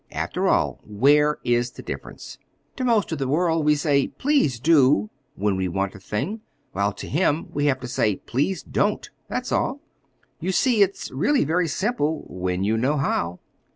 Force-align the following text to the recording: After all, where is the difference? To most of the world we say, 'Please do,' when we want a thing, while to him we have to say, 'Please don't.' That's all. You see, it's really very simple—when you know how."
After 0.13 0.47
all, 0.47 0.79
where 0.83 1.37
is 1.43 1.69
the 1.73 1.83
difference? 1.83 2.39
To 2.77 2.83
most 2.83 3.11
of 3.11 3.19
the 3.19 3.27
world 3.27 3.63
we 3.63 3.75
say, 3.75 4.07
'Please 4.07 4.59
do,' 4.59 5.11
when 5.35 5.55
we 5.55 5.67
want 5.67 5.93
a 5.93 5.99
thing, 5.99 6.41
while 6.71 6.91
to 6.93 7.07
him 7.07 7.49
we 7.53 7.67
have 7.67 7.79
to 7.81 7.87
say, 7.87 8.15
'Please 8.15 8.63
don't.' 8.63 9.11
That's 9.29 9.51
all. 9.51 9.79
You 10.39 10.51
see, 10.53 10.81
it's 10.81 11.11
really 11.11 11.43
very 11.43 11.67
simple—when 11.67 12.63
you 12.63 12.77
know 12.77 12.97
how." 12.97 13.41